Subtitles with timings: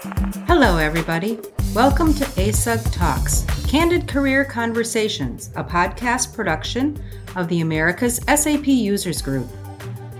[0.00, 1.40] Hello, everybody.
[1.74, 7.02] Welcome to ASUG Talks, Candid Career Conversations, a podcast production
[7.34, 9.48] of the America's SAP Users Group.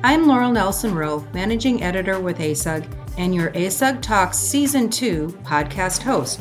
[0.03, 6.03] I'm Laurel Nelson Rowe, Managing Editor with ASUG and your ASUG Talks Season 2 podcast
[6.03, 6.41] host.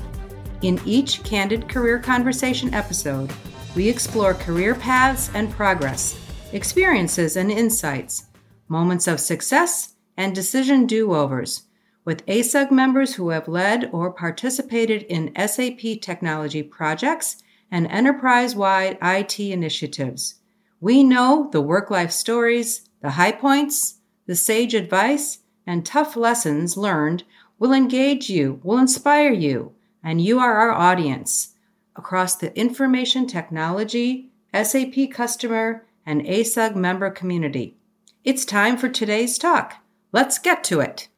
[0.64, 3.32] In each Candid Career Conversation episode,
[3.76, 6.20] we explore career paths and progress,
[6.54, 8.26] experiences and insights,
[8.68, 11.67] moments of success, and decision do overs
[12.08, 18.98] with ASUG members who have led or participated in SAP technology projects and enterprise wide
[19.02, 20.36] IT initiatives.
[20.80, 26.78] We know the work life stories, the high points, the sage advice, and tough lessons
[26.78, 27.26] learned
[27.60, 31.56] will engage you, will inspire you, and you are our audience
[31.98, 37.76] across the information technology, SAP customer, and ASUG member community.
[38.24, 39.84] It's time for today's talk.
[40.14, 41.10] Let's get to it.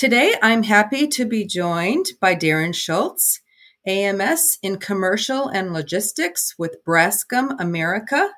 [0.00, 3.42] Today, I'm happy to be joined by Darin Schultz,
[3.86, 8.30] AMS in Commercial and Logistics with Braskem America.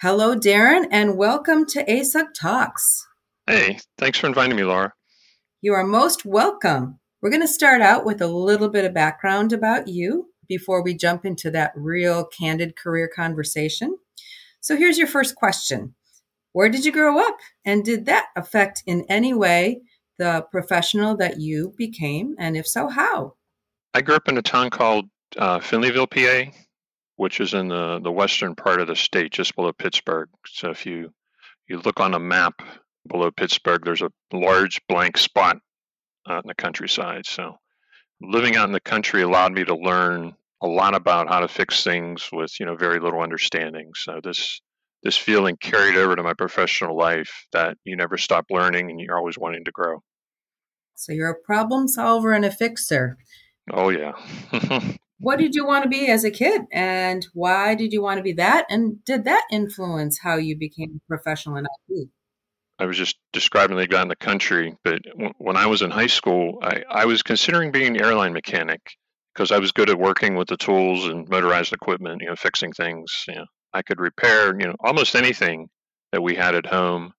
[0.00, 3.06] Hello, Darin, and welcome to ASUG Talks.
[3.46, 4.94] Hey, thanks for inviting me, Laura.
[5.60, 6.98] You are most welcome.
[7.20, 10.94] We're going to start out with a little bit of background about you before we
[10.94, 13.98] jump into that real candid career conversation.
[14.62, 15.94] So here's your first question
[16.52, 17.36] Where did you grow up?
[17.62, 19.82] And did that affect in any way
[20.18, 22.34] the professional that you became?
[22.38, 23.34] And if so, how?
[23.94, 26.50] I grew up in a town called uh, Finleyville, PA,
[27.16, 30.28] which is in the, the western part of the state, just below Pittsburgh.
[30.46, 31.12] So if you
[31.68, 32.62] you look on a map
[33.06, 35.58] below Pittsburgh, there's a large blank spot
[36.28, 37.26] out in the countryside.
[37.26, 37.56] So
[38.20, 41.84] living out in the country allowed me to learn a lot about how to fix
[41.84, 43.92] things with you know very little understanding.
[43.94, 44.60] So this
[45.02, 49.16] this feeling carried over to my professional life that you never stop learning and you're
[49.16, 50.02] always wanting to grow.
[50.94, 53.16] So you're a problem solver and a fixer.
[53.72, 54.12] Oh yeah.
[55.20, 58.22] what did you want to be as a kid and why did you want to
[58.22, 62.08] be that and did that influence how you became a professional in IT?
[62.80, 65.00] I was just describing they got in the country, but
[65.38, 68.80] when I was in high school, I, I was considering being an airline mechanic
[69.34, 72.72] because I was good at working with the tools and motorized equipment, you know, fixing
[72.72, 73.24] things.
[73.26, 75.68] You know, I could repair, you know, almost anything
[76.12, 77.12] that we had at home,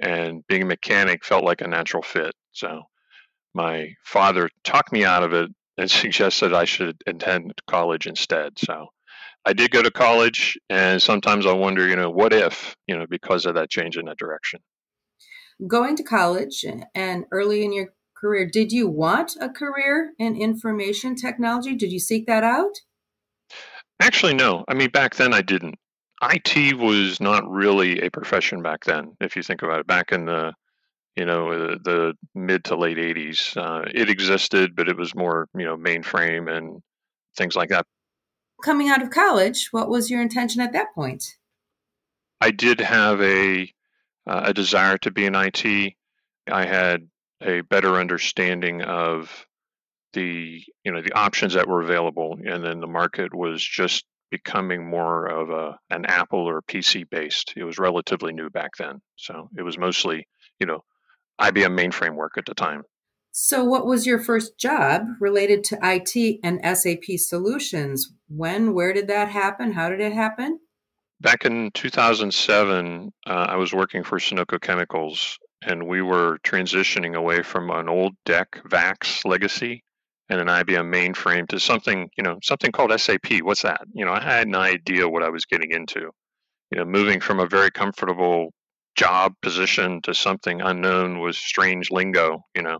[0.00, 2.34] and being a mechanic felt like a natural fit.
[2.52, 2.82] So
[3.54, 8.58] my father talked me out of it and suggested I should attend college instead.
[8.58, 8.88] So
[9.44, 13.06] I did go to college, and sometimes I wonder, you know, what if, you know,
[13.08, 14.60] because of that change in that direction
[15.66, 21.14] going to college and early in your career, did you want a career in information
[21.14, 21.74] technology?
[21.74, 22.80] Did you seek that out?
[24.00, 24.64] Actually, no.
[24.68, 25.76] I mean, back then I didn't.
[26.32, 29.16] IT was not really a profession back then.
[29.20, 30.52] If you think about it, back in the
[31.16, 35.48] you know uh, the mid to late 80s, uh, it existed, but it was more
[35.54, 36.82] you know mainframe and
[37.36, 37.86] things like that.
[38.64, 41.24] Coming out of college, what was your intention at that point?
[42.40, 43.72] I did have a
[44.26, 45.94] uh, a desire to be in IT.
[46.50, 47.08] I had
[47.42, 49.46] a better understanding of
[50.12, 54.84] the you know the options that were available, and then the market was just becoming
[54.84, 57.52] more of a an Apple or PC based.
[57.56, 60.26] It was relatively new back then, so it was mostly
[60.58, 60.80] you know
[61.40, 62.82] IBM mainframe work at the time.
[63.30, 68.12] So, what was your first job related to IT and SAP solutions?
[68.28, 69.72] When, where did that happen?
[69.72, 70.58] How did it happen?
[71.20, 77.42] Back in 2007, uh, I was working for Sunoco Chemicals, and we were transitioning away
[77.42, 79.83] from an old DEC VAX legacy
[80.28, 83.42] and an IBM mainframe to something, you know, something called SAP.
[83.42, 83.82] What's that?
[83.92, 86.10] You know, I had no idea what I was getting into.
[86.70, 88.52] You know, moving from a very comfortable
[88.96, 92.44] job position to something unknown was strange lingo.
[92.54, 92.78] You know,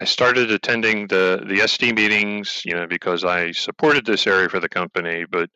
[0.00, 4.60] I started attending the the SD meetings, you know, because I supported this area for
[4.60, 5.50] the company, but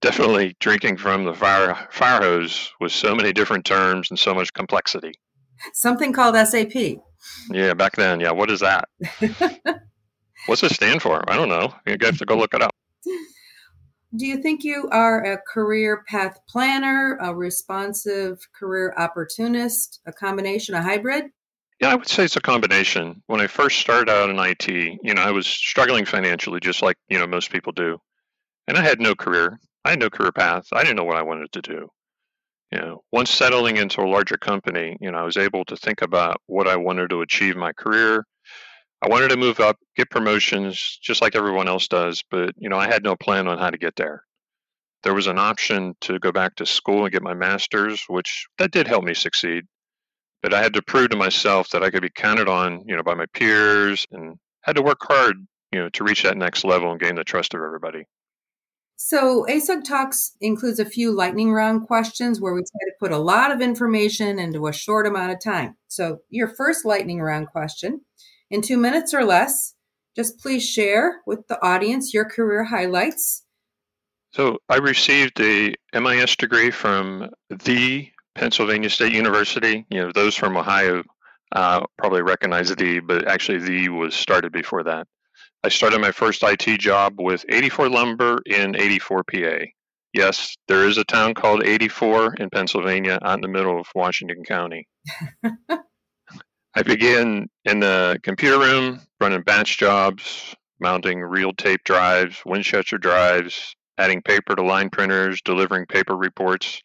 [0.00, 4.52] definitely drinking from the fire fire hose with so many different terms and so much
[4.52, 5.12] complexity.
[5.74, 6.98] Something called SAP.
[7.50, 8.18] Yeah, back then.
[8.18, 8.88] Yeah, what is that?
[10.46, 11.28] What's it stand for?
[11.30, 11.72] I don't know.
[11.86, 12.74] You have to go look it up.
[14.16, 20.74] Do you think you are a career path planner, a responsive career opportunist, a combination,
[20.74, 21.26] a hybrid?
[21.80, 23.22] Yeah, I would say it's a combination.
[23.26, 24.68] When I first started out in IT,
[25.02, 27.98] you know, I was struggling financially, just like you know most people do,
[28.66, 29.60] and I had no career.
[29.84, 30.66] I had no career path.
[30.72, 31.88] I didn't know what I wanted to do.
[32.72, 36.02] You know, once settling into a larger company, you know, I was able to think
[36.02, 38.26] about what I wanted to achieve in my career.
[39.02, 42.76] I wanted to move up, get promotions, just like everyone else does, but you know,
[42.76, 44.24] I had no plan on how to get there.
[45.02, 48.72] There was an option to go back to school and get my master's, which that
[48.72, 49.64] did help me succeed.
[50.42, 53.02] But I had to prove to myself that I could be counted on, you know,
[53.02, 55.36] by my peers and had to work hard,
[55.72, 58.04] you know, to reach that next level and gain the trust of everybody.
[58.96, 63.18] So ASUG Talks includes a few lightning round questions where we try to put a
[63.18, 65.76] lot of information into a short amount of time.
[65.88, 68.02] So your first lightning round question,
[68.50, 69.74] in two minutes or less,
[70.16, 73.44] just please share with the audience your career highlights.
[74.32, 79.86] So I received a MIS degree from the Pennsylvania State University.
[79.90, 81.02] You know, those from Ohio
[81.52, 85.06] uh, probably recognize the, but actually the was started before that.
[85.62, 89.64] I started my first IT job with 84 Lumber in 84 PA.
[90.12, 94.42] Yes, there is a town called 84 in Pennsylvania out in the middle of Washington
[94.44, 94.88] County.
[96.74, 103.74] I began in the computer room running batch jobs, mounting reel tape drives, Winchester drives,
[103.98, 106.80] adding paper to line printers, delivering paper reports.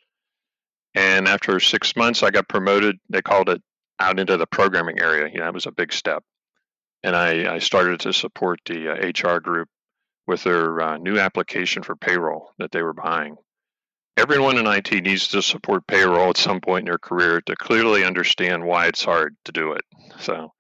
[0.96, 2.98] And after six months, I got promoted.
[3.10, 3.62] They called it
[4.00, 5.30] out into the programming area.
[5.32, 6.24] You know, it was a big step
[7.06, 9.70] and I, I started to support the uh, HR group
[10.26, 13.36] with their uh, new application for payroll that they were buying.
[14.18, 18.06] Everyone in IT needs to support payroll at some point in their career to clearly
[18.06, 19.82] understand why it's hard to do it.
[20.20, 20.54] So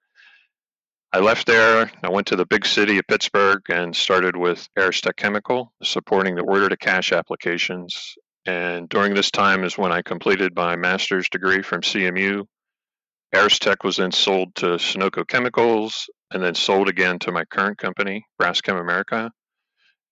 [1.14, 1.90] I left there.
[2.04, 6.42] I went to the big city of Pittsburgh and started with Aristech Chemical, supporting the
[6.42, 8.16] order to cash applications.
[8.46, 12.46] And during this time is when I completed my master's degree from CMU.
[13.34, 18.26] Aristech was then sold to Sunoco Chemicals, and then sold again to my current company,
[18.42, 19.32] Braskem America.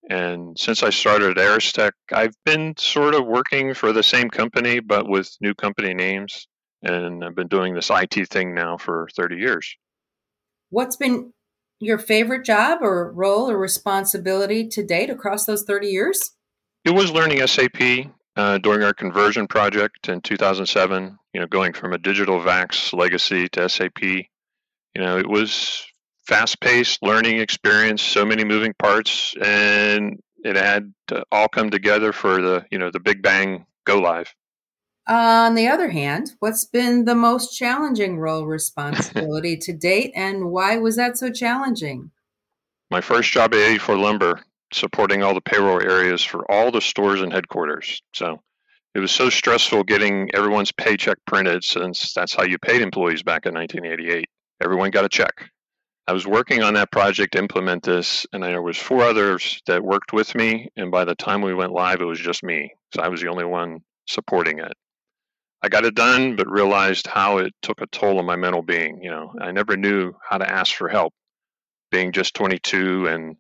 [0.09, 4.79] And since I started at Aristech, I've been sort of working for the same company,
[4.79, 6.47] but with new company names.
[6.81, 9.75] And I've been doing this IT thing now for 30 years.
[10.69, 11.31] What's been
[11.79, 16.31] your favorite job or role or responsibility to date across those 30 years?
[16.83, 21.93] It was learning SAP uh, during our conversion project in 2007, you know, going from
[21.93, 24.01] a digital VAX legacy to SAP.
[24.01, 24.27] You
[25.01, 25.85] know, it was
[26.25, 32.11] fast paced learning experience, so many moving parts, and it had to all come together
[32.11, 34.33] for the you know the big bang go live.
[35.07, 40.77] On the other hand, what's been the most challenging role responsibility to date, and why
[40.77, 42.11] was that so challenging?
[42.89, 44.41] My first job at 84 Lumber,
[44.71, 48.01] supporting all the payroll areas for all the stores and headquarters.
[48.13, 48.39] So
[48.95, 53.45] it was so stressful getting everyone's paycheck printed since that's how you paid employees back
[53.45, 54.29] in 1988.
[54.61, 55.49] Everyone got a check.
[56.07, 60.11] I was working on that project implement this, and there was four others that worked
[60.11, 60.69] with me.
[60.75, 62.73] And by the time we went live, it was just me.
[62.93, 64.73] So I was the only one supporting it.
[65.61, 69.01] I got it done, but realized how it took a toll on my mental being.
[69.01, 71.13] You know, I never knew how to ask for help,
[71.89, 73.37] being just 22, and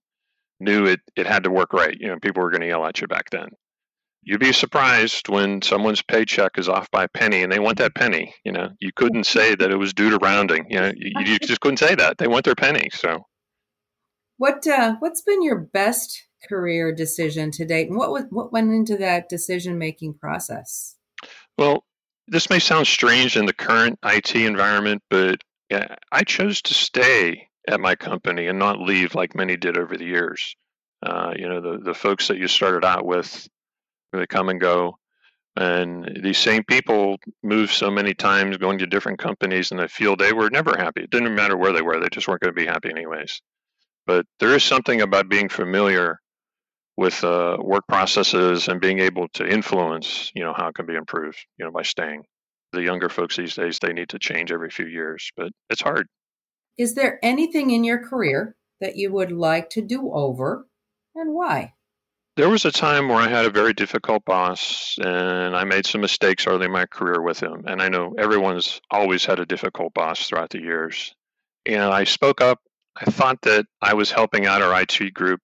[0.61, 1.97] knew it it had to work right.
[1.99, 3.49] You know, people were going to yell at you back then
[4.23, 7.95] you'd be surprised when someone's paycheck is off by a penny and they want that
[7.95, 8.69] penny you know?
[8.79, 10.91] You couldn't say that it was due to rounding you know?
[10.95, 12.17] You, you just couldn't say that.
[12.17, 13.25] They want their penny so.
[14.37, 17.87] What uh, what's been your best career decision to date?
[17.87, 20.95] And what was what went into that decision making process?
[21.57, 21.83] Well
[22.27, 25.41] this may sound strange in the current IT environment but
[26.11, 30.05] I chose to stay at my company and not leave like many did over the
[30.05, 30.55] years.
[31.01, 33.47] Uh, you know the, the folks that you started out with
[34.19, 34.97] they come and go.
[35.55, 40.15] And these same people move so many times going to different companies and the feel
[40.15, 41.03] they were never happy.
[41.03, 43.39] It didn't matter where they were, they just weren't going to be happy anyways.
[44.07, 46.19] But there is something about being familiar
[46.97, 50.95] with uh, work processes and being able to influence, you know, how it can be
[50.95, 52.23] improved, you know, by staying.
[52.71, 56.07] The younger folks these days, they need to change every few years, but it's hard.
[56.77, 60.67] Is there anything in your career that you would like to do over
[61.13, 61.73] and why?
[62.35, 66.01] There was a time where I had a very difficult boss, and I made some
[66.01, 67.65] mistakes early in my career with him.
[67.67, 71.13] And I know everyone's always had a difficult boss throughout the years.
[71.67, 72.59] And I spoke up.
[72.95, 75.41] I thought that I was helping out our IT group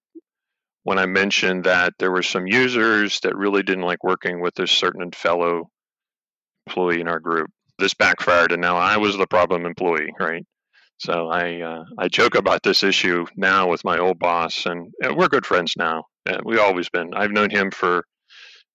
[0.82, 4.72] when I mentioned that there were some users that really didn't like working with this
[4.72, 5.70] certain fellow
[6.66, 7.52] employee in our group.
[7.78, 10.44] This backfired, and now I was the problem employee, right?
[10.98, 15.16] So I uh, I joke about this issue now with my old boss, and, and
[15.16, 16.06] we're good friends now.
[16.30, 17.14] And we've always been.
[17.14, 18.06] I've known him for,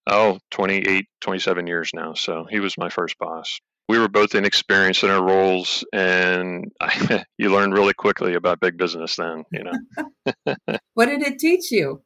[0.08, 2.14] oh, 28, 27 years now.
[2.14, 3.60] So he was my first boss.
[3.88, 8.78] We were both inexperienced in our roles, and I, you learn really quickly about big
[8.78, 10.66] business then, you know.
[10.94, 12.02] what did it teach you?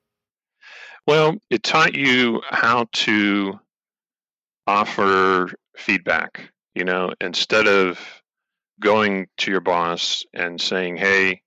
[1.07, 3.59] Well, it taught you how to
[4.67, 7.99] offer feedback, you know, instead of
[8.81, 11.41] going to your boss and saying, hey,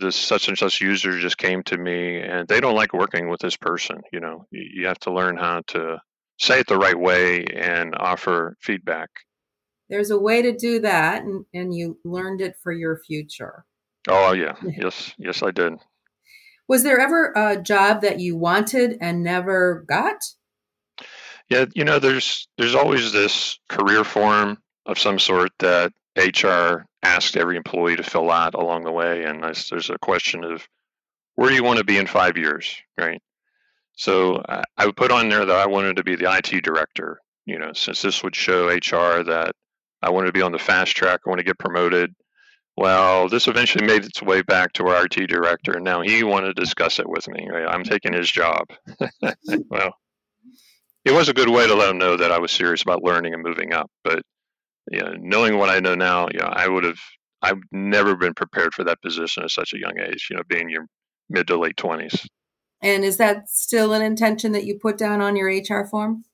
[0.00, 3.40] this such and such user just came to me and they don't like working with
[3.40, 4.46] this person you know?
[4.50, 5.98] You, have to learn how to
[6.38, 9.10] say it the right way and offer feedback.
[9.88, 13.64] There's a way to do that and, and you learned it for your future.
[14.08, 15.74] Oh yeah, yes, yes, I did.
[16.68, 20.16] Was there ever a job that you wanted and never got?
[21.48, 27.36] Yeah, you know, there's there's always this career form of some sort that HR asks
[27.36, 30.66] every employee to fill out along the way, and there's a question of
[31.34, 33.22] where do you want to be in five years, right?
[33.96, 34.42] So
[34.76, 37.72] I would put on there that I wanted to be the IT director, you know,
[37.72, 39.52] since this would show HR that
[40.02, 42.14] I wanted to be on the fast track, I want to get promoted.
[42.76, 46.54] Well, this eventually made its way back to our IT director, and now he wanted
[46.56, 47.46] to discuss it with me.
[47.50, 47.66] Right?
[47.68, 48.68] I'm taking his job.
[49.68, 49.94] well,
[51.04, 53.34] it was a good way to let him know that I was serious about learning
[53.34, 53.90] and moving up.
[54.04, 54.22] But
[54.90, 56.98] you know, knowing what I know now, yeah, I would have
[57.42, 60.28] I've never been prepared for that position at such a young age.
[60.30, 60.86] You know, being your
[61.28, 62.26] mid to late twenties.
[62.82, 66.24] And is that still an intention that you put down on your HR form?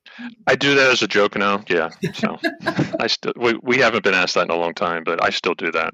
[0.46, 1.62] I do that as a joke now.
[1.68, 1.90] Yeah.
[2.14, 2.38] So
[3.00, 5.54] I still we, we haven't been asked that in a long time, but I still
[5.54, 5.92] do that.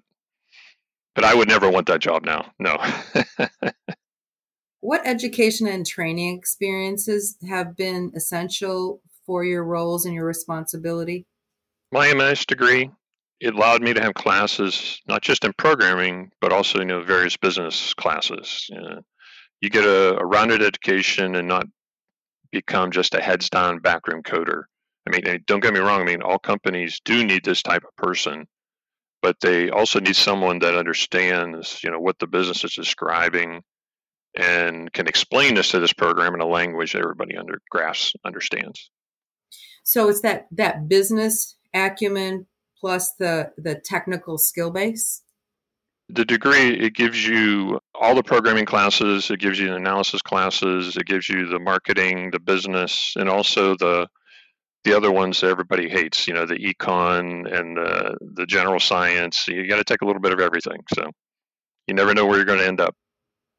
[1.14, 2.52] But I would never want that job now.
[2.58, 2.78] No.
[4.80, 11.26] what education and training experiences have been essential for your roles and your responsibility?
[11.92, 12.90] My MS degree
[13.40, 17.36] it allowed me to have classes not just in programming but also you know various
[17.36, 18.66] business classes.
[18.70, 19.00] You, know,
[19.60, 21.66] you get a, a, rounded education and not
[22.50, 24.62] become just a heads down backroom coder.
[25.06, 27.96] I mean don't get me wrong i mean all companies do need this type of
[27.96, 28.46] person
[29.20, 33.62] but they also need someone that understands you know what the business is describing
[34.34, 38.90] and can explain this to this program in a language that everybody under grasps understands.
[39.84, 42.46] So it's that that business acumen
[42.78, 45.22] plus the the technical skill base?
[46.08, 50.96] The degree it gives you all the programming classes, it gives you the analysis classes,
[50.96, 54.08] it gives you the marketing, the business, and also the
[54.84, 59.46] the other ones that everybody hates, you know, the econ and the the general science.
[59.48, 60.80] You got to take a little bit of everything.
[60.94, 61.10] So
[61.86, 62.94] you never know where you're going to end up.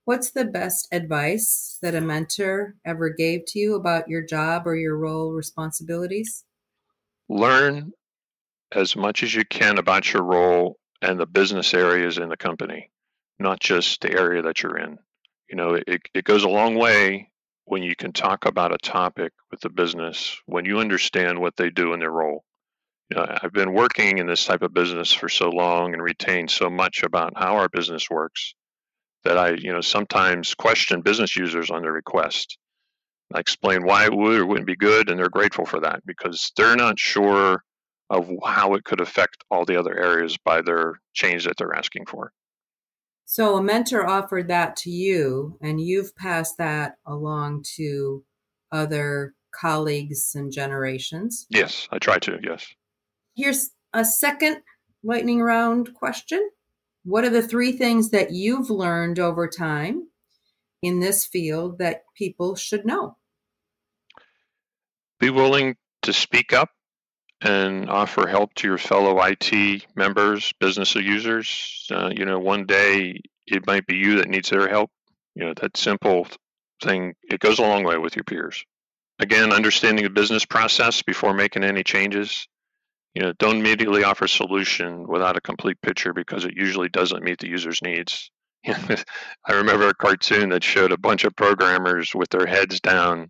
[0.05, 4.75] What's the best advice that a mentor ever gave to you about your job or
[4.75, 6.43] your role responsibilities?
[7.29, 7.93] Learn
[8.75, 12.91] as much as you can about your role and the business areas in the company,
[13.39, 14.97] not just the area that you're in.
[15.49, 17.29] You know, it, it goes a long way
[17.65, 21.69] when you can talk about a topic with the business, when you understand what they
[21.69, 22.43] do in their role.
[23.09, 26.49] You know, I've been working in this type of business for so long and retained
[26.49, 28.55] so much about how our business works
[29.23, 32.57] that I, you know, sometimes question business users on their request.
[33.33, 36.51] I explain why it would or wouldn't be good, and they're grateful for that because
[36.57, 37.63] they're not sure
[38.13, 42.05] of how it could affect all the other areas by their change that they're asking
[42.05, 42.31] for.
[43.25, 48.23] So a mentor offered that to you, and you've passed that along to
[48.71, 51.47] other colleagues and generations.
[51.49, 52.67] Yes, I try to, yes.
[53.35, 54.57] Here's a second
[55.03, 56.47] lightning round question.
[57.03, 60.07] What are the three things that you've learned over time
[60.83, 63.17] in this field that people should know?
[65.19, 66.69] Be willing to speak up
[67.43, 71.87] and offer help to your fellow IT members, business users.
[71.91, 74.89] Uh, you know, one day it might be you that needs their help.
[75.35, 76.27] You know, that simple
[76.81, 78.63] thing, it goes a long way with your peers.
[79.19, 82.47] Again, understanding the business process before making any changes.
[83.13, 87.23] You know, don't immediately offer a solution without a complete picture because it usually doesn't
[87.23, 88.31] meet the user's needs.
[88.67, 93.29] I remember a cartoon that showed a bunch of programmers with their heads down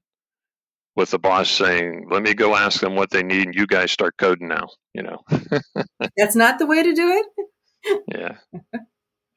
[0.96, 3.92] with the boss saying, "Let me go ask them what they need, and you guys
[3.92, 5.18] start coding now." You know,
[6.18, 8.04] that's not the way to do it.
[8.14, 8.38] yeah.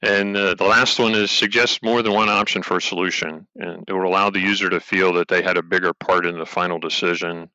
[0.03, 3.85] And uh, the last one is suggest more than one option for a solution, and
[3.89, 6.47] it will allow the user to feel that they had a bigger part in the
[6.47, 7.49] final decision,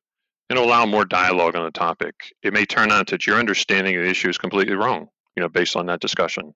[0.50, 2.14] and allow more dialogue on the topic.
[2.42, 5.48] It may turn out that your understanding of the issue is completely wrong, you know,
[5.48, 6.52] based on that discussion.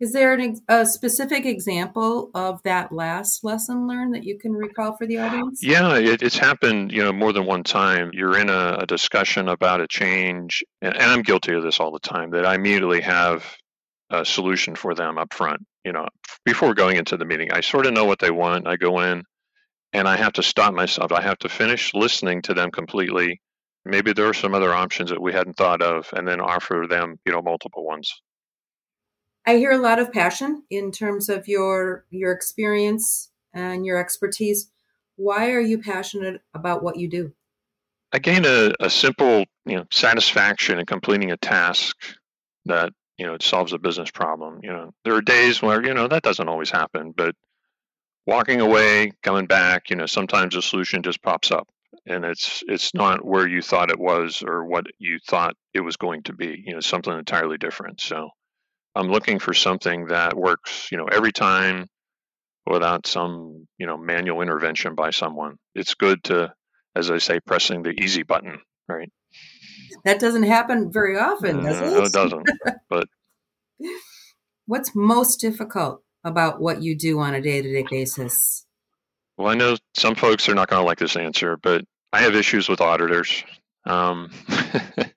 [0.00, 4.96] Is there an, a specific example of that last lesson learned that you can recall
[4.96, 5.60] for the audience?
[5.60, 8.10] Yeah, it, it's happened, you know, more than one time.
[8.12, 11.90] You're in a, a discussion about a change, and, and, I'm guilty of this all
[11.90, 12.30] the time.
[12.30, 13.44] That I immediately have
[14.10, 15.66] a solution for them up front.
[15.84, 16.06] You know,
[16.44, 18.68] before going into the meeting, I sort of know what they want.
[18.68, 19.24] I go in,
[19.92, 21.10] and I have to stop myself.
[21.10, 23.40] I have to finish listening to them completely.
[23.84, 27.16] Maybe there are some other options that we hadn't thought of, and then offer them,
[27.26, 28.12] you know, multiple ones.
[29.48, 34.70] I hear a lot of passion in terms of your your experience and your expertise.
[35.16, 37.32] Why are you passionate about what you do?
[38.12, 41.96] I gain a, a simple, you know, satisfaction in completing a task
[42.66, 44.60] that you know solves a business problem.
[44.62, 47.34] You know, there are days where you know that doesn't always happen, but
[48.26, 51.66] walking away, coming back, you know, sometimes a solution just pops up,
[52.04, 55.96] and it's it's not where you thought it was or what you thought it was
[55.96, 56.62] going to be.
[56.66, 58.02] You know, something entirely different.
[58.02, 58.28] So
[58.98, 61.86] I'm looking for something that works, you know, every time
[62.66, 65.56] without some, you know, manual intervention by someone.
[65.74, 66.52] It's good to,
[66.96, 69.10] as I say, pressing the easy button, right?
[70.04, 71.90] That doesn't happen very often, does Uh, it?
[71.92, 72.46] No, it doesn't.
[72.90, 73.08] but
[74.66, 78.66] What's most difficult about what you do on a day to day basis?
[79.36, 82.34] well, I know some folks are not going to like this answer, but I have
[82.34, 83.44] issues with auditors.
[83.86, 84.30] Um,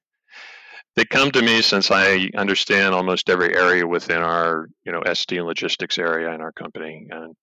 [0.95, 5.37] they come to me since I understand almost every area within our, you know, SD
[5.37, 7.33] and logistics area in our company, and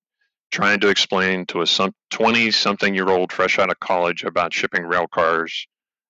[0.51, 4.53] trying to explain to a some 20 something year old fresh out of college about
[4.53, 5.67] shipping rail cars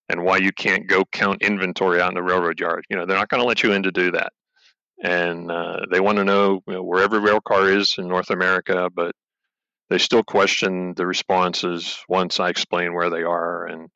[0.09, 2.85] and why you can't go count inventory out in the railroad yard.
[2.88, 4.33] You know, they're not going to let you in to do that.
[5.02, 8.30] And uh, they want to know, you know where every rail car is in North
[8.30, 9.12] America, but
[9.90, 13.66] they still question the responses once I explain where they are.
[13.66, 13.88] And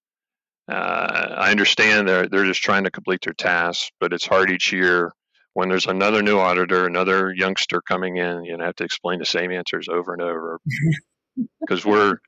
[0.69, 4.73] uh, I understand they're they're just trying to complete their tasks, but it's hard each
[4.73, 5.13] year
[5.55, 8.45] when there's another new auditor, another youngster coming in.
[8.45, 10.61] You know, have to explain the same answers over and over
[11.61, 12.19] because we're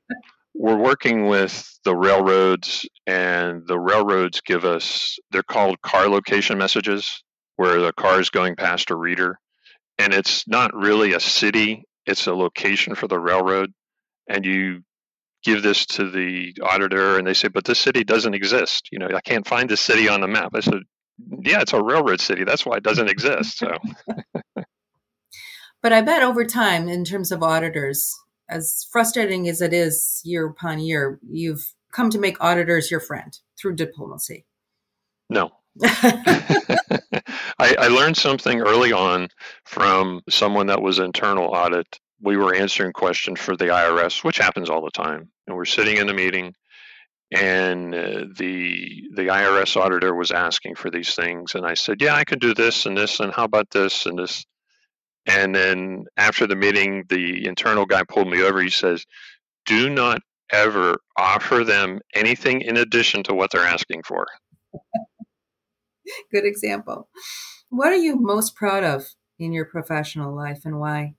[0.53, 7.23] we're working with the railroads, and the railroads give us they're called car location messages,
[7.55, 9.39] where the car is going past a reader,
[9.97, 13.71] and it's not really a city; it's a location for the railroad,
[14.29, 14.81] and you
[15.45, 18.89] give this to the auditor and they say but this city doesn't exist.
[18.91, 20.51] You know i can't find this city on the map.
[20.53, 20.81] I said
[21.41, 22.43] yeah it's a railroad city.
[22.43, 23.71] That's why it doesn't exist so.
[25.85, 28.11] But I bet over time, in terms of auditors,
[28.49, 33.37] as frustrating as it is year upon year, you've come to make auditors your friend
[33.61, 34.47] through diplomacy.
[35.29, 35.51] no.
[35.83, 39.27] I, I learned something early on
[39.63, 44.69] from someone that was internal audit we were answering questions for the irs which happens
[44.69, 46.53] all the time and we're sitting in a meeting
[47.31, 52.15] and uh, the the irs auditor was asking for these things and i said yeah
[52.15, 54.45] i can do this and this and how about this and this
[55.25, 58.61] and then after the meeting, the internal guy pulled me over.
[58.61, 59.05] He says,
[59.65, 64.27] Do not ever offer them anything in addition to what they're asking for.
[66.31, 67.09] Good example.
[67.69, 69.07] What are you most proud of
[69.39, 71.15] in your professional life and why?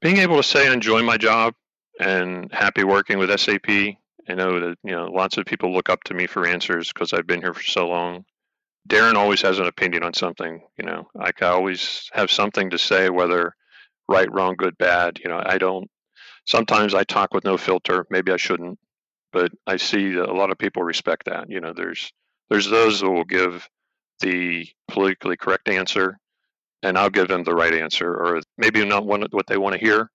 [0.00, 1.54] Being able to say I enjoy my job
[1.98, 3.68] and happy working with SAP.
[3.68, 7.12] I know that you know lots of people look up to me for answers because
[7.12, 8.24] I've been here for so long.
[8.86, 10.62] Darin always has an opinion on something.
[10.78, 13.54] You know, I always have something to say, whether
[14.08, 15.18] right, wrong, good, bad.
[15.18, 15.90] You know, I don't.
[16.46, 18.06] Sometimes I talk with no filter.
[18.08, 18.78] Maybe I shouldn't,
[19.32, 21.50] but I see that a lot of people respect that.
[21.50, 22.12] You know, there's
[22.50, 23.68] there's those that will give
[24.20, 26.18] the politically correct answer,
[26.82, 29.84] and I'll give them the right answer, or maybe not one what they want to
[29.84, 30.10] hear,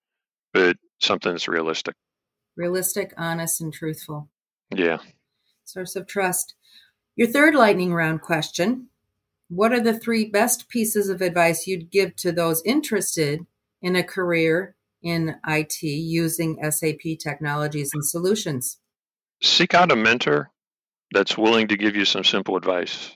[0.54, 1.96] but something that's realistic.
[2.56, 4.30] Realistic, honest, and truthful.
[4.74, 5.00] Yeah.
[5.66, 6.56] Source of trust.
[7.16, 8.88] Your third lightning round question
[9.50, 13.46] What are the three best pieces of advice you'd give to those interested
[13.82, 18.80] in a career in IT using SAP technologies and solutions?
[19.42, 20.52] Seek out a mentor
[21.14, 23.16] that's willing to give you some simple advice.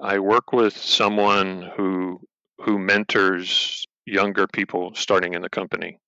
[0.00, 2.20] I work with someone who
[2.62, 5.98] who mentors younger people starting in the company.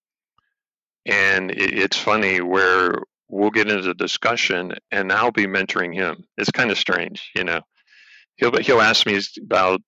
[1.06, 2.94] And it's funny where
[3.28, 6.24] we'll get into discussion and I'll be mentoring him.
[6.38, 7.60] It's kind of strange, you know.
[8.36, 9.80] He'll he'll ask me about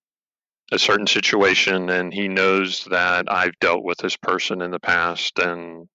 [0.72, 5.38] a certain situation and he knows that I've dealt with this person in the past
[5.38, 5.88] and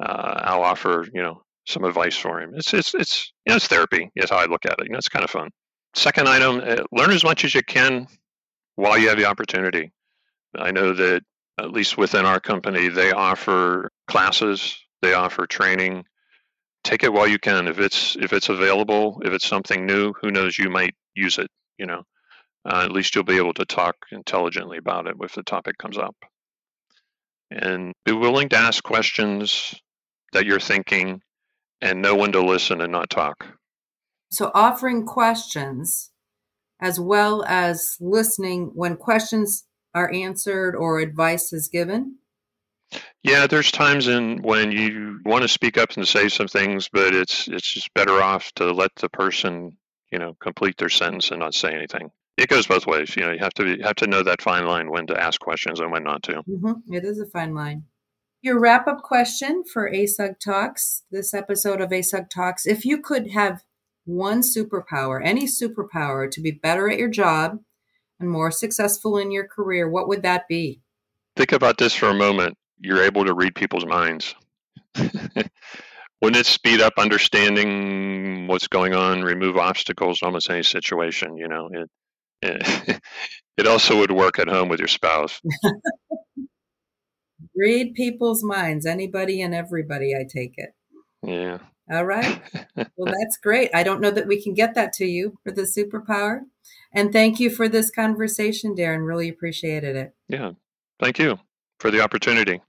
[0.00, 2.52] uh, I'll offer, you know, some advice for him.
[2.54, 4.10] It's it's it's you know, it's therapy.
[4.16, 4.84] Is how I look at it.
[4.84, 5.50] You know, it's kind of fun.
[5.94, 8.06] Second item: uh, learn as much as you can
[8.76, 9.92] while you have the opportunity.
[10.54, 11.22] I know that
[11.58, 16.04] at least within our company, they offer classes, they offer training.
[16.84, 17.66] Take it while you can.
[17.66, 20.58] If it's if it's available, if it's something new, who knows?
[20.58, 21.48] You might use it.
[21.76, 22.02] You know,
[22.64, 25.98] uh, at least you'll be able to talk intelligently about it if the topic comes
[25.98, 26.16] up.
[27.50, 29.74] And be willing to ask questions
[30.32, 31.22] that you're thinking
[31.80, 33.46] and know when to listen and not talk.
[34.30, 36.10] So, offering questions
[36.80, 42.18] as well as listening when questions are answered or advice is given.
[43.22, 47.14] Yeah, there's times in when you want to speak up and say some things, but
[47.14, 49.76] it's it's just better off to let the person,
[50.10, 52.10] you know, complete their sentence and not say anything.
[52.38, 53.14] It goes both ways.
[53.16, 55.40] You know, you have to be, have to know that fine line when to ask
[55.40, 56.42] questions and when not to.
[56.48, 56.94] Mm-hmm.
[56.94, 57.84] It is a fine line.
[58.40, 62.66] Your wrap up question for ASUG Talks, this episode of ASUG Talks.
[62.66, 63.64] If you could have
[64.04, 67.58] one superpower, any superpower to be better at your job
[68.20, 70.80] and more successful in your career, what would that be?
[71.36, 72.56] Think about this for a moment.
[72.80, 74.34] You're able to read people's minds.
[74.96, 81.36] Wouldn't it speed up understanding what's going on, remove obstacles in almost any situation?
[81.36, 81.90] You know, it,
[82.42, 83.00] it
[83.58, 85.40] It also would work at home with your spouse.
[87.56, 90.70] Read people's minds, anybody and everybody, I take it.
[91.26, 91.58] Yeah.
[91.90, 92.40] All right.
[92.76, 93.70] well, that's great.
[93.74, 96.40] I don't know that we can get that to you for the superpower.
[96.92, 99.02] And thank you for this conversation, Darin.
[99.02, 100.14] Really appreciated it.
[100.28, 100.52] Yeah.
[101.00, 101.38] Thank you
[101.78, 102.60] for the opportunity.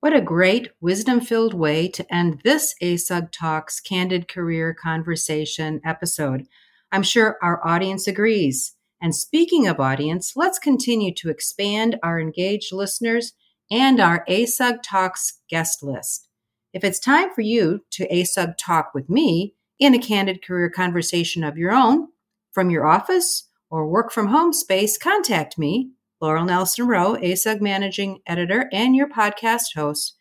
[0.00, 6.46] What a great wisdom filled way to end this ASUG Talks Candid Career Conversation episode.
[6.90, 8.74] I'm sure our audience agrees.
[9.02, 13.34] And speaking of audience, let's continue to expand our engaged listeners
[13.70, 16.29] and our ASUG Talks guest list.
[16.72, 21.42] If it's time for you to ASUG talk with me in a candid career conversation
[21.42, 22.08] of your own,
[22.52, 28.20] from your office or work from home space, contact me, Laurel Nelson Rowe, ASUG Managing
[28.26, 30.14] Editor and your podcast host,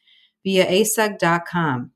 [0.43, 1.91] via asug.com.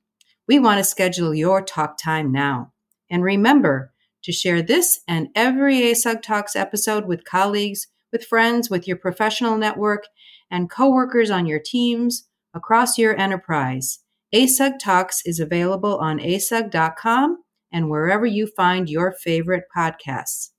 [0.48, 2.74] We want to schedule your talk time now.
[3.10, 8.88] And remember to share this and every ASUG Talks episode with colleagues, with friends, with
[8.88, 10.06] your professional network,
[10.52, 14.00] and coworkers on your teams across your enterprise.
[14.34, 17.38] ASUG Talks is available on asug.com
[17.72, 20.50] and wherever you find your favorite podcasts.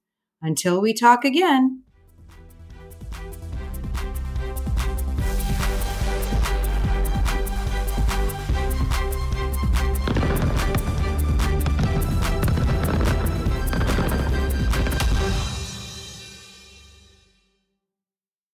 [0.43, 1.84] Until we talk again,